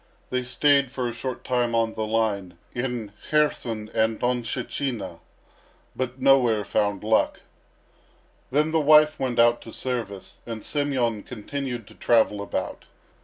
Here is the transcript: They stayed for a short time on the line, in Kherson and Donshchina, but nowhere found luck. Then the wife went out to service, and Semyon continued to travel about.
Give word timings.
They 0.31 0.41
stayed 0.41 0.91
for 0.91 1.07
a 1.07 1.13
short 1.13 1.43
time 1.43 1.75
on 1.75 1.93
the 1.93 2.07
line, 2.07 2.57
in 2.73 3.11
Kherson 3.29 3.87
and 3.93 4.19
Donshchina, 4.19 5.19
but 5.95 6.19
nowhere 6.19 6.63
found 6.63 7.03
luck. 7.03 7.41
Then 8.49 8.71
the 8.71 8.79
wife 8.79 9.19
went 9.19 9.37
out 9.37 9.61
to 9.61 9.71
service, 9.71 10.39
and 10.43 10.65
Semyon 10.65 11.21
continued 11.21 11.85
to 11.85 11.93
travel 11.93 12.41
about. 12.41 12.85